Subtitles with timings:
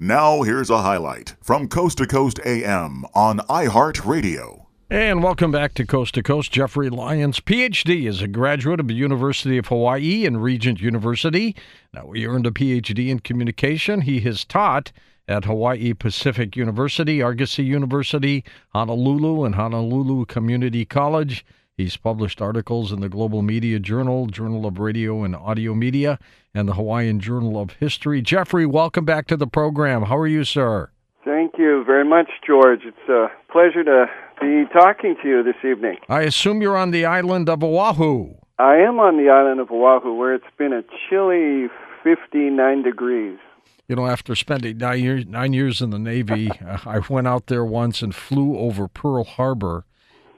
[0.00, 4.66] Now, here's a highlight from Coast to Coast AM on iHeartRadio.
[4.88, 6.52] And welcome back to Coast to Coast.
[6.52, 11.56] Jeffrey Lyons, PhD, is a graduate of the University of Hawaii and Regent University.
[11.92, 14.02] Now, he earned a PhD in communication.
[14.02, 14.92] He has taught
[15.26, 21.44] at Hawaii Pacific University, Argosy University, Honolulu, and Honolulu Community College.
[21.78, 26.18] He's published articles in the Global Media Journal, Journal of Radio and Audio Media,
[26.52, 28.20] and the Hawaiian Journal of History.
[28.20, 30.02] Jeffrey, welcome back to the program.
[30.02, 30.90] How are you, sir?
[31.24, 32.80] Thank you very much, George.
[32.84, 34.06] It's a pleasure to
[34.40, 35.98] be talking to you this evening.
[36.08, 38.34] I assume you're on the island of Oahu.
[38.58, 41.68] I am on the island of Oahu, where it's been a chilly
[42.02, 43.38] 59 degrees.
[43.86, 47.46] You know, after spending nine years, nine years in the Navy, uh, I went out
[47.46, 49.84] there once and flew over Pearl Harbor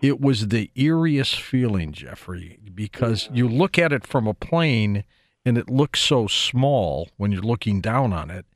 [0.03, 5.05] it was the eeriest feeling, Jeffrey, because you look at it from a plane
[5.45, 8.47] and it looks so small when you're looking down on it.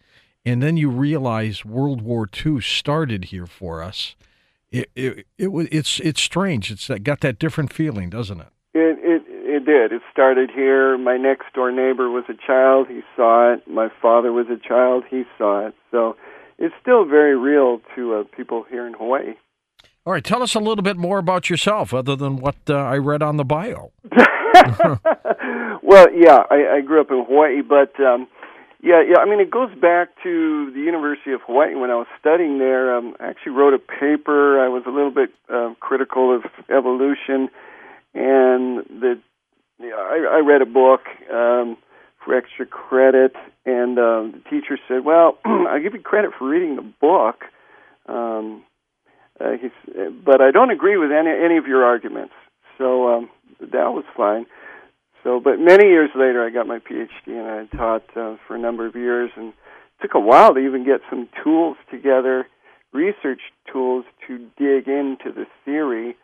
[0.47, 4.15] And then you realize World War II started here for us.
[4.71, 6.71] It it, it was it's it's strange.
[6.71, 8.49] It's got that different feeling, doesn't it?
[8.75, 9.93] It it it did.
[9.93, 10.99] It started here.
[10.99, 12.89] My next door neighbor was a child.
[12.89, 13.67] He saw it.
[13.69, 15.05] My father was a child.
[15.09, 15.75] He saw it.
[15.91, 16.17] So
[16.59, 19.35] it's still very real to uh, people here in Hawaii.
[20.07, 22.99] All right, tell us a little bit more about yourself, other than what uh, I
[22.99, 23.91] read on the bio.
[25.83, 28.29] well, yeah, I, I grew up in Hawaii, but um,
[28.83, 29.17] yeah, yeah.
[29.17, 32.95] I mean, it goes back to the University of Hawaii when I was studying there.
[32.95, 34.63] Um, I actually wrote a paper.
[34.63, 37.49] I was a little bit uh, critical of evolution,
[38.13, 39.19] and the
[39.81, 41.01] yeah, I, I read a book
[41.33, 41.79] um,
[42.23, 43.33] for extra credit,
[43.65, 47.45] and uh, the teacher said, "Well, I'll give you credit for reading the book."
[48.07, 48.65] Um,
[49.45, 49.71] uh, he's,
[50.25, 52.35] but I don't agree with any any of your arguments.
[52.79, 54.47] So um, that was fine.
[55.23, 58.59] So, but many years later, I got my PhD, and I taught uh, for a
[58.59, 62.47] number of years, and it took a while to even get some tools together,
[62.93, 63.41] research
[63.73, 66.17] tools to dig into the theory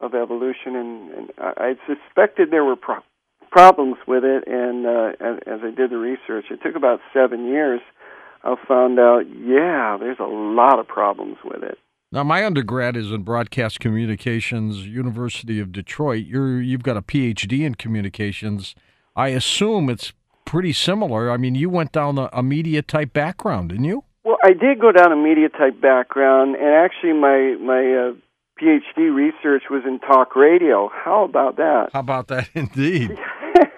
[0.00, 3.02] of evolution, and, and I, I suspected there were pro-
[3.50, 7.46] problems with it, and uh, as, as I did the research, it took about seven
[7.46, 7.80] years.
[8.44, 11.78] I found out, yeah, there's a lot of problems with it.
[12.16, 16.24] Now, my undergrad is in broadcast communications, University of Detroit.
[16.24, 18.74] You're you've got a PhD in communications.
[19.14, 20.14] I assume it's
[20.46, 21.30] pretty similar.
[21.30, 24.02] I mean, you went down a, a media type background, didn't you?
[24.24, 28.12] Well, I did go down a media type background, and actually, my my uh,
[28.58, 30.88] PhD research was in talk radio.
[30.94, 31.90] How about that?
[31.92, 33.14] How about that, indeed?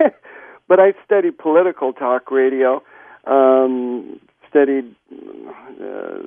[0.69, 2.85] but I studied political talk radio.
[3.27, 6.19] Um, studied uh,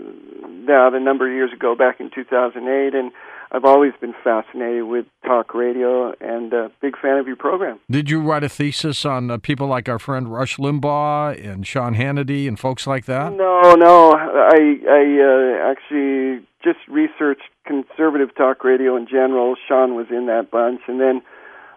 [0.67, 3.11] that a number of years ago, back in 2008, and
[3.51, 7.79] I've always been fascinated with talk radio and a uh, big fan of your program.
[7.89, 11.95] Did you write a thesis on uh, people like our friend Rush Limbaugh and Sean
[11.95, 13.33] Hannity and folks like that?
[13.33, 14.13] No, no.
[14.13, 19.55] I I uh, actually just researched conservative talk radio in general.
[19.67, 21.21] Sean was in that bunch, and then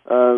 [0.09, 0.35] uh,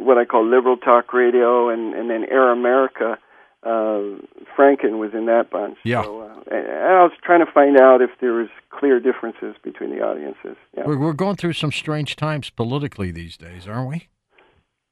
[0.00, 3.18] what I call liberal talk radio, and and then Air America
[3.62, 4.16] uh,
[4.56, 5.76] Franken was in that bunch.
[5.84, 6.02] Yeah.
[6.02, 9.90] So, uh, and I was trying to find out if there was clear differences between
[9.90, 10.56] the audiences.
[10.76, 10.84] Yeah.
[10.86, 14.08] We're, we're going through some strange times politically these days, aren't we?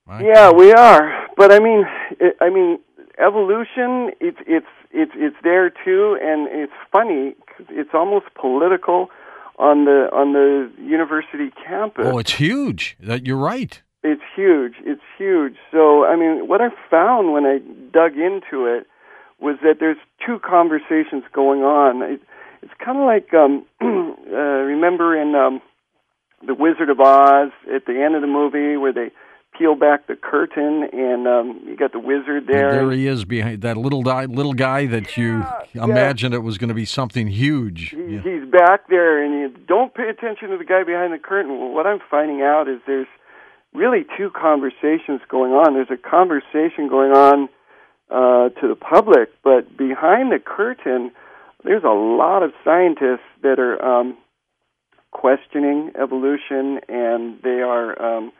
[0.06, 0.56] My yeah, God.
[0.56, 1.26] we are.
[1.36, 1.84] But I mean,
[2.20, 2.78] it, I mean,
[3.18, 4.10] evolution.
[4.20, 7.34] It's it's it's it's there too, and it's funny.
[7.56, 9.10] Cause it's almost political
[9.58, 12.06] on the on the university campus.
[12.06, 12.96] Oh, it's huge.
[13.00, 13.80] That you're right.
[14.02, 14.74] It's huge.
[14.84, 15.56] It's huge.
[15.70, 17.58] So, I mean, what I found when I
[17.92, 18.86] dug into it
[19.40, 22.02] was that there's two conversations going on.
[22.02, 22.20] It,
[22.62, 25.60] it's kind of like um, uh, remember in um,
[26.46, 29.10] the Wizard of Oz at the end of the movie where they
[29.58, 32.68] peel back the curtain and um, you got the wizard there.
[32.68, 36.38] And there he is behind that little guy, little guy that yeah, you imagined yeah.
[36.38, 37.90] it was going to be something huge.
[37.90, 38.20] He, yeah.
[38.20, 41.58] He's back there, and you don't pay attention to the guy behind the curtain.
[41.58, 43.08] Well, what I'm finding out is there's
[43.78, 45.74] really two conversations going on.
[45.74, 47.48] There's a conversation going on
[48.10, 51.12] uh, to the public, but behind the curtain,
[51.64, 54.16] there's a lot of scientists that are um,
[55.10, 58.32] questioning evolution, and they are um,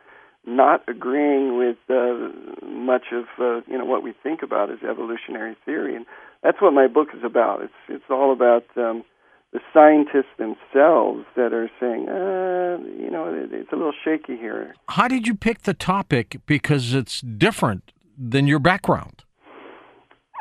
[0.45, 5.55] not agreeing with uh, much of uh, you know what we think about as evolutionary
[5.65, 6.05] theory, and
[6.43, 7.61] that's what my book is about.
[7.61, 9.03] It's it's all about um,
[9.51, 14.75] the scientists themselves that are saying, uh, you know, it's a little shaky here.
[14.89, 16.37] How did you pick the topic?
[16.45, 19.23] Because it's different than your background.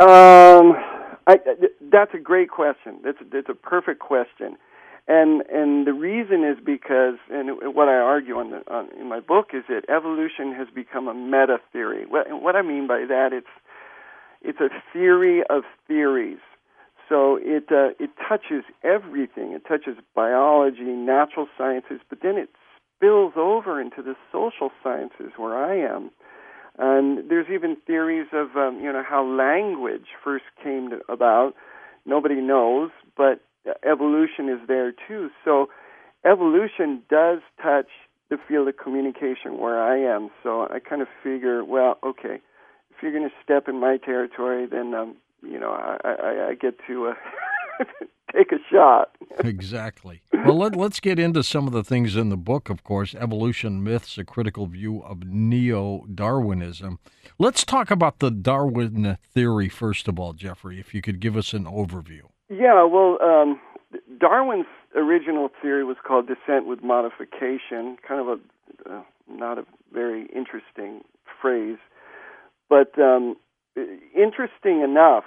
[0.01, 0.77] Um,
[1.27, 1.39] I,
[1.91, 3.01] that's a great question.
[3.03, 4.57] That's a, that's a perfect question,
[5.09, 9.21] and and the reason is because, and what I argue on the on, in my
[9.21, 12.07] book is that evolution has become a meta theory.
[12.07, 13.49] What, what I mean by that, it's
[14.41, 16.39] it's a theory of theories
[17.09, 19.53] so it uh, it touches everything.
[19.53, 22.51] It touches biology, natural sciences, but then it
[22.97, 26.11] spills over into the social sciences where I am.
[26.79, 31.55] And there's even theories of um, you know how language first came to, about.
[32.07, 33.41] Nobody knows, but
[33.85, 35.29] evolution is there too.
[35.45, 35.69] So
[36.25, 37.89] evolution does touch
[38.31, 40.31] the field of communication where I am.
[40.43, 42.41] So I kind of figure, well, okay,
[42.91, 46.55] if you're going to step in my territory, then um, you know I, I, I
[46.55, 47.85] get to uh,
[48.35, 49.11] take a shot.
[49.45, 50.23] exactly.
[50.33, 52.71] Well, let, let's get into some of the things in the book.
[52.71, 56.99] Of course, evolution myths, a critical view of neo-Darwinism.
[57.39, 60.79] Let's talk about the Darwin theory first of all, Jeffrey.
[60.79, 62.23] If you could give us an overview.
[62.51, 62.85] Yeah.
[62.85, 63.61] Well, um,
[64.19, 67.97] Darwin's original theory was called descent with modification.
[68.07, 68.39] Kind of a
[68.91, 71.03] uh, not a very interesting
[71.41, 71.79] phrase.
[72.69, 73.37] But um,
[74.15, 75.25] interesting enough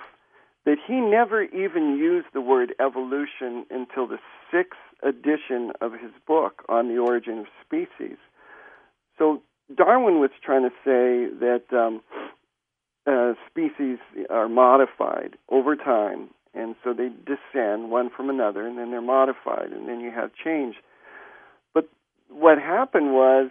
[0.65, 4.19] that he never even used the word evolution until the
[4.51, 8.17] sixth edition of his book on the origin of species.
[9.17, 9.41] So
[9.75, 12.01] Darwin was trying to say that um,
[13.07, 13.97] uh, species
[14.29, 19.71] are modified over time, and so they descend one from another, and then they're modified,
[19.71, 20.75] and then you have change.
[21.73, 21.89] But
[22.29, 23.49] what happened was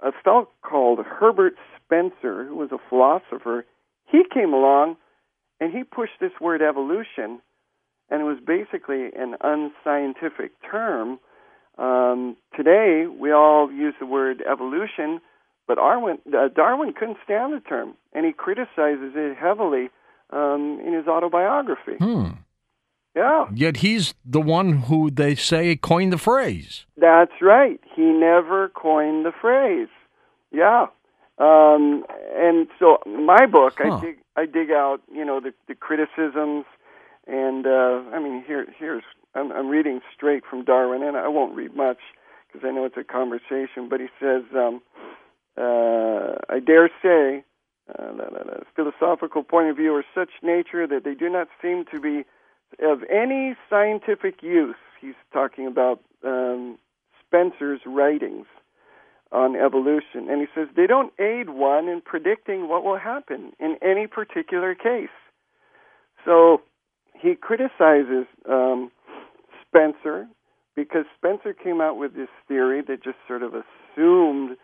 [0.00, 3.64] a fellow called Herbert Spencer, who was a philosopher,
[4.06, 4.96] he came along
[5.60, 7.40] and he pushed this word evolution,
[8.10, 11.18] and it was basically an unscientific term.
[11.78, 15.20] Um, today, we all use the word evolution,
[15.66, 19.88] but Darwin, uh, Darwin couldn't stand the term, and he criticizes it heavily
[20.30, 21.96] um, in his autobiography.
[21.98, 22.32] Hmm.
[23.16, 23.46] Yeah.
[23.54, 26.84] Yet he's the one who they say coined the phrase.
[26.98, 27.80] That's right.
[27.94, 29.88] He never coined the phrase.
[30.52, 30.86] Yeah.
[31.38, 32.04] Um,
[32.34, 33.96] and so my book, huh.
[33.96, 36.64] I dig, I dig out, you know, the, the criticisms,
[37.26, 39.02] and uh, I mean, here, here's
[39.34, 41.98] I'm, I'm reading straight from Darwin, and I won't read much
[42.46, 43.88] because I know it's a conversation.
[43.88, 44.80] But he says, um,
[45.58, 47.44] uh, I dare say,
[47.98, 52.00] uh, the philosophical point of view are such nature that they do not seem to
[52.00, 52.24] be
[52.82, 54.76] of any scientific use.
[55.00, 56.78] He's talking about um,
[57.26, 58.46] Spencer's writings
[59.32, 60.28] on evolution.
[60.30, 64.74] And he says they don't aid one in predicting what will happen in any particular
[64.74, 65.08] case.
[66.24, 66.62] So
[67.14, 68.90] he criticizes um,
[69.66, 70.26] Spencer
[70.74, 74.56] because Spencer came out with this theory that just sort of assumed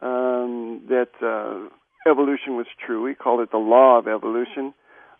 [0.00, 1.68] um, that uh,
[2.08, 3.06] evolution was true.
[3.06, 4.72] He called it the law of evolution.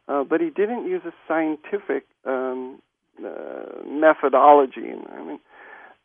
[0.08, 2.80] Uh, but he didn't use a scientific um,
[3.18, 4.92] uh, methodology.
[5.12, 5.40] I mean,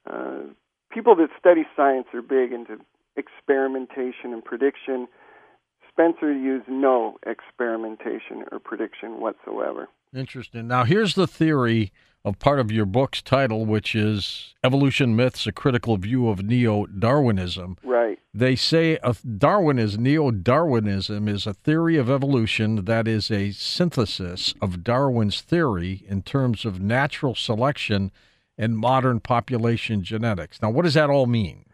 [0.09, 0.39] uh,
[0.91, 2.77] people that study science are big into
[3.15, 5.07] experimentation and prediction.
[5.89, 9.87] Spencer used no experimentation or prediction whatsoever.
[10.13, 10.67] Interesting.
[10.67, 11.91] Now, here's the theory
[12.25, 16.85] of part of your book's title, which is Evolution Myths, a Critical View of Neo
[16.85, 17.77] Darwinism.
[17.83, 18.19] Right.
[18.35, 18.97] They say
[19.37, 26.03] Darwinism, Neo Darwinism, is a theory of evolution that is a synthesis of Darwin's theory
[26.07, 28.11] in terms of natural selection
[28.57, 30.59] and modern population genetics.
[30.63, 31.65] Now, what does that all mean?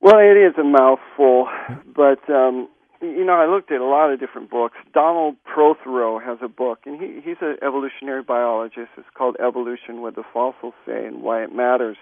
[0.00, 1.48] Well, it is a mouthful,
[1.96, 2.68] but um,
[3.00, 4.76] you know, I looked at a lot of different books.
[4.92, 8.90] Donald Prothero has a book, and he, he's an evolutionary biologist.
[8.98, 11.96] It's called Evolution: What the Fossils Say and Why It Matters.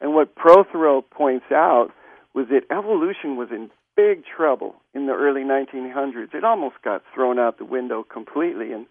[0.00, 1.90] And what Prothero points out
[2.38, 6.32] was that evolution was in big trouble in the early 1900s.
[6.32, 8.86] It almost got thrown out the window completely, and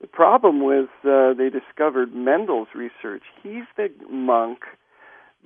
[0.00, 3.22] the problem was uh, they discovered Mendel's research.
[3.40, 4.64] He's the monk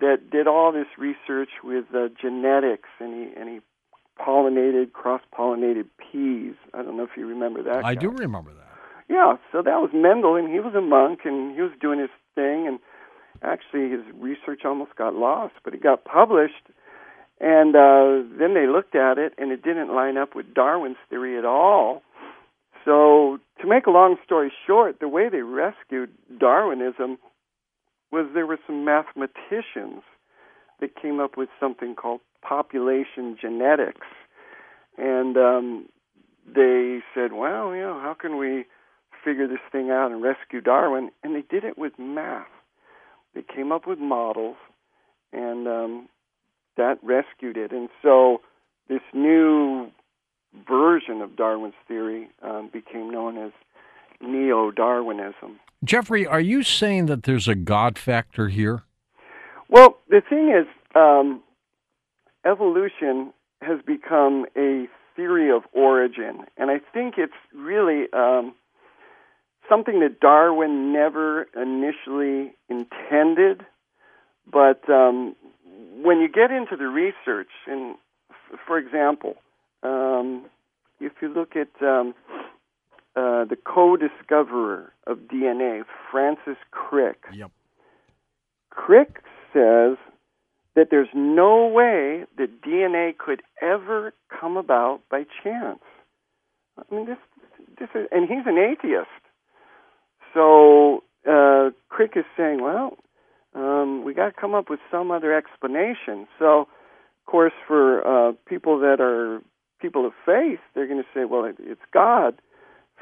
[0.01, 3.61] that did all this research with uh, genetics, and he and he
[4.19, 6.55] pollinated, cross-pollinated peas.
[6.73, 7.85] I don't know if you remember that.
[7.85, 8.01] I guy.
[8.01, 8.69] do remember that.
[9.11, 12.11] Yeah, so that was Mendel, and he was a monk, and he was doing his
[12.35, 12.79] thing, and
[13.43, 16.65] actually his research almost got lost, but it got published.
[17.43, 21.37] And uh, then they looked at it, and it didn't line up with Darwin's theory
[21.37, 22.03] at all.
[22.85, 27.19] So, to make a long story short, the way they rescued Darwinism
[28.13, 30.03] was there were some mathematicians
[30.81, 34.07] that came up with something called population genetics,
[34.97, 35.89] and um,
[36.47, 38.67] they said, "Well, you know, how can we
[39.25, 42.47] figure this thing out and rescue Darwin?" And they did it with math.
[43.35, 44.57] They came up with models,
[45.33, 46.09] and um,
[46.77, 47.73] that rescued it.
[47.73, 48.41] And so
[48.89, 49.91] this new
[50.69, 53.53] version of Darwin's theory um, became known as
[54.21, 55.59] neo Darwinism.
[55.85, 58.83] Jeffrey, are you saying that there's a God factor here?
[59.69, 61.43] Well, the thing is, um,
[62.45, 64.87] evolution has become a
[65.17, 68.55] theory of origin, and I think it's really um,
[69.69, 73.65] something that Darwin never initially intended.
[74.51, 75.37] But um,
[76.03, 77.97] when you get into the research, and
[78.31, 79.35] f- for example,
[79.83, 80.47] um,
[81.01, 82.15] if you look at um,
[83.17, 87.51] uh, the co-discoverer of DNA, Francis Crick, Yep.
[88.71, 89.23] Crick
[89.53, 89.99] says
[90.75, 95.81] that there's no way that DNA could ever come about by chance.
[96.79, 97.19] I mean, this,
[97.79, 99.09] this is, and he's an atheist.
[100.33, 102.97] So uh, Crick is saying, well,
[103.55, 106.27] um, we got to come up with some other explanation.
[106.39, 109.43] So, of course, for uh, people that are
[109.81, 112.41] people of faith, they're going to say, well, it, it's God.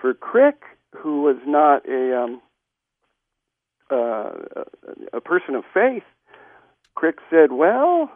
[0.01, 0.63] For Crick,
[0.97, 2.43] who was not a um,
[3.91, 4.33] uh,
[5.13, 6.05] a person of faith,
[6.95, 8.11] Crick said, well,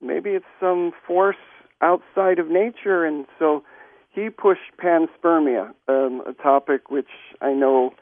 [0.00, 1.36] maybe it's some force
[1.80, 3.64] outside of nature, and so
[4.10, 7.08] he pushed panspermia, um, a topic which
[7.40, 7.94] I know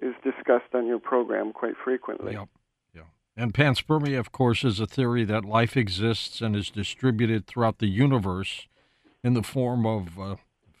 [0.00, 2.32] is discussed on your program quite frequently.
[2.34, 2.48] Yep.
[3.36, 7.88] And panspermia, of course, is a theory that life exists and is distributed throughout the
[7.88, 8.68] universe
[9.24, 10.36] in the form of uh,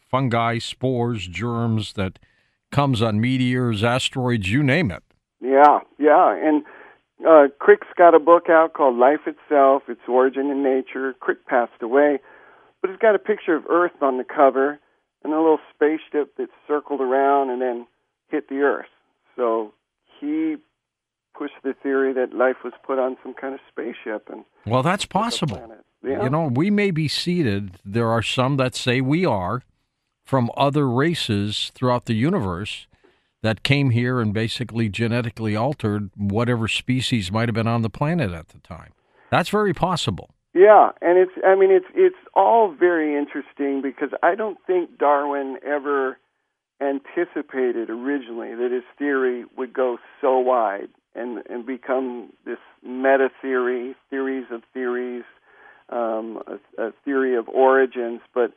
[0.08, 2.20] fungi, spores, germs that
[2.70, 5.02] comes on meteors, asteroids, you name it.
[5.40, 6.64] Yeah, yeah, and
[7.26, 11.14] uh, Crick's got a book out called Life Itself: Its Origin in Nature.
[11.18, 12.20] Crick passed away,
[12.80, 14.78] but it's got a picture of Earth on the cover
[15.24, 17.86] and a little spaceship that circled around and then
[18.28, 18.86] hit the Earth.
[19.36, 19.72] So
[20.20, 20.56] he
[21.34, 25.06] pushed the theory that life was put on some kind of spaceship and Well, that's
[25.06, 25.60] possible.
[26.02, 26.24] Yeah.
[26.24, 27.78] You know, we may be seeded.
[27.84, 29.62] There are some that say we are
[30.24, 32.86] from other races throughout the universe
[33.42, 38.32] that came here and basically genetically altered whatever species might have been on the planet
[38.32, 38.92] at the time.
[39.30, 40.30] That's very possible.
[40.54, 45.58] Yeah, and it's I mean it's it's all very interesting because I don't think Darwin
[45.66, 46.16] ever
[46.80, 53.94] anticipated originally that his theory would go so wide and and become this meta theory,
[54.10, 55.24] theories of theories,
[55.90, 58.52] um, a, a theory of origins, but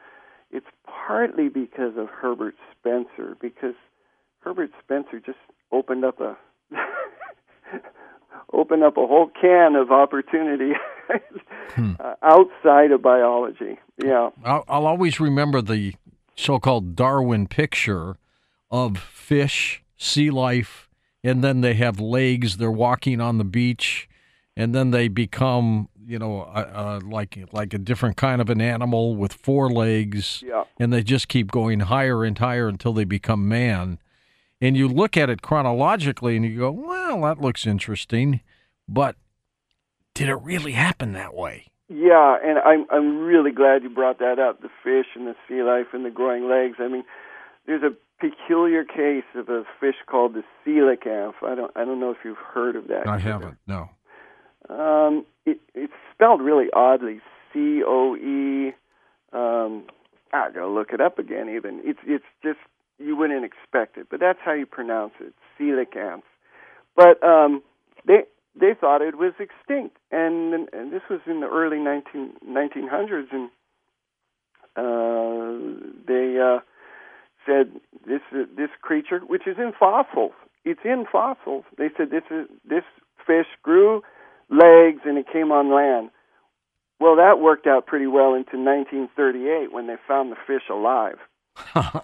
[0.51, 3.75] it's partly because of Herbert Spencer because
[4.39, 5.37] Herbert Spencer just
[5.71, 6.37] opened up a
[8.53, 10.73] opened up a whole can of opportunity
[11.77, 13.77] uh, outside of biology.
[14.03, 14.29] Yeah.
[14.43, 15.95] I'll, I'll always remember the
[16.35, 18.17] so-called Darwin picture
[18.69, 20.87] of fish, sea life,
[21.27, 22.57] and then they have legs.
[22.57, 24.07] They're walking on the beach,
[24.55, 29.34] and then they become, you know, like like a different kind of an animal with
[29.34, 30.63] four legs, Yeah.
[30.79, 34.00] and they just keep going higher and higher until they become man.
[34.60, 38.41] And you look at it chronologically, and you go, "Well, that looks interesting,"
[38.88, 39.15] but
[40.15, 41.67] did it really happen that way?
[41.89, 45.62] Yeah, and I'm I'm really glad you brought that up, the fish and the sea
[45.63, 46.77] life and the growing legs.
[46.79, 47.03] I mean,
[47.65, 51.33] there's a peculiar case of a fish called the coelacanth.
[51.43, 53.07] I don't I don't know if you've heard of that.
[53.07, 53.57] I haven't.
[53.67, 53.89] No.
[54.69, 57.21] Um, it, it's spelled really oddly.
[57.53, 58.74] C O E.
[59.33, 59.86] Um,
[60.33, 61.50] I gotta look it up again.
[61.50, 62.59] Even it's it's just
[63.00, 66.24] you wouldn't expect it, but that's how you pronounce it, coelacanth.
[66.95, 67.62] But um,
[68.05, 68.24] they
[68.59, 73.50] they thought it was extinct, and and this was in the early 19, 1900s, and
[74.75, 76.59] uh, they uh,
[77.48, 77.72] said
[78.06, 78.22] this
[78.56, 80.34] this creature, which is in fossils,
[80.66, 81.63] it's in fossils.
[81.77, 82.84] They said this is this
[83.25, 84.01] fish grew
[84.50, 86.12] legs and it came on land.
[87.00, 91.18] Well, that worked out pretty well into 1938 when they found the fish alive.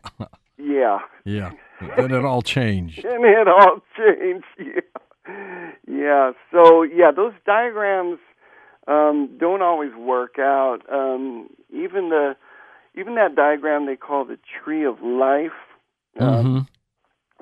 [0.57, 1.51] Yeah, Yeah.
[1.97, 3.03] then it all changed.
[3.05, 4.45] and it all changed.
[5.27, 6.31] Yeah, yeah.
[6.51, 8.19] So yeah, those diagrams
[8.87, 10.79] um, don't always work out.
[10.91, 12.35] Um, even the
[12.95, 15.51] even that diagram they call the tree of life,
[16.17, 16.59] hmm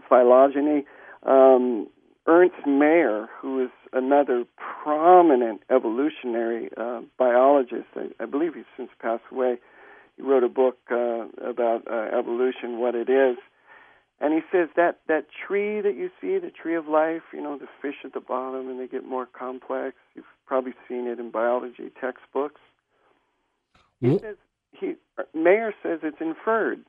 [0.10, 0.86] phylogeny.
[1.24, 1.88] Um,
[2.28, 4.44] Ernst Mayr, who is another
[4.84, 9.58] prominent evolutionary uh, biologist, I, I believe he's since passed away.
[10.18, 13.38] He wrote a book uh, about uh, evolution, what it is,
[14.20, 17.58] and he says that that tree that you see, the tree of life, you know,
[17.58, 19.96] the fish at the bottom, and they get more complex.
[20.14, 22.62] You've probably seen it in biology textbooks.
[24.00, 24.38] He says
[24.72, 24.96] he
[25.36, 26.80] Mayr says it's inferred.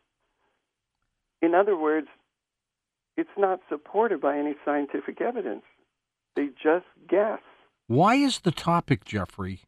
[1.41, 2.09] In other words,
[3.17, 5.65] it's not supported by any scientific evidence.
[6.37, 7.41] They just guess.
[7.89, 9.61] Why is the topic, Jeffrey,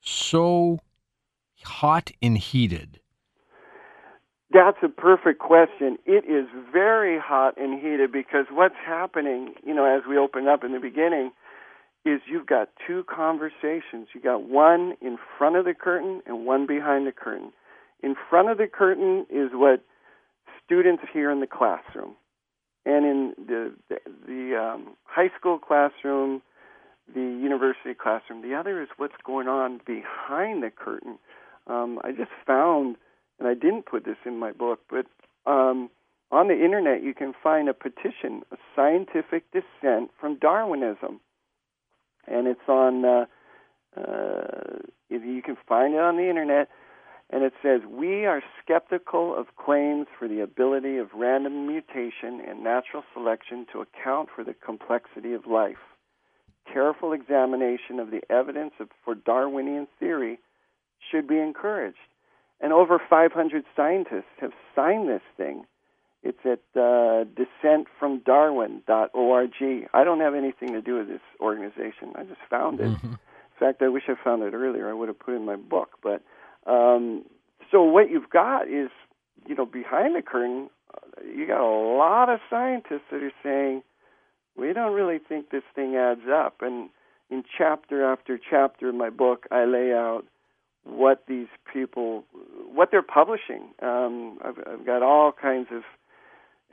[0.00, 0.80] so
[1.62, 3.00] hot and heated?
[4.50, 5.98] That's a perfect question.
[6.06, 10.64] It is very hot and heated because what's happening, you know, as we opened up
[10.64, 11.32] in the beginning,
[12.06, 14.08] is you've got two conversations.
[14.14, 17.52] You got one in front of the curtain and one behind the curtain.
[18.02, 19.82] In front of the curtain is what
[20.64, 22.16] students hear in the classroom.
[22.84, 26.42] and in the the, the um, high school classroom,
[27.14, 28.42] the university classroom.
[28.42, 31.18] The other is what's going on behind the curtain.
[31.66, 32.96] Um, I just found,
[33.38, 35.06] and I didn't put this in my book, but
[35.50, 35.90] um,
[36.30, 41.20] on the internet you can find a petition, a scientific dissent from Darwinism,
[42.26, 43.04] and it's on.
[43.04, 43.26] Uh,
[43.96, 44.78] uh,
[45.10, 46.68] you can find it on the internet,
[47.30, 52.64] and it says we are skeptical of claims for the ability of random mutation and
[52.64, 55.76] natural selection to account for the complexity of life.
[56.72, 60.38] Careful examination of the evidence of, for Darwinian theory
[61.10, 61.98] should be encouraged.
[62.60, 65.64] And over 500 scientists have signed this thing.
[66.22, 67.24] It's at uh,
[67.62, 69.88] dissentfromdarwin.org.
[69.94, 72.12] I don't have anything to do with this organization.
[72.16, 72.88] I just found it.
[72.88, 73.12] Mm-hmm.
[73.12, 73.18] In
[73.58, 74.90] fact, I wish I found it earlier.
[74.90, 75.96] I would have put it in my book.
[76.02, 76.22] But
[76.68, 77.24] um,
[77.70, 78.90] so what you've got is,
[79.46, 83.82] you know, behind the curtain, uh, you got a lot of scientists that are saying
[84.56, 86.56] we don't really think this thing adds up.
[86.60, 86.90] And
[87.30, 90.24] in chapter after chapter of my book, I lay out
[90.84, 92.24] what these people,
[92.72, 93.70] what they're publishing.
[93.82, 95.82] Um, I've, I've got all kinds of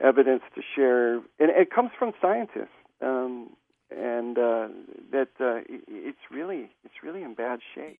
[0.00, 2.68] evidence to share, and it comes from scientists.
[3.00, 3.50] Um,
[3.90, 4.68] and uh,
[5.12, 8.00] that uh, it's really it's really in bad shape.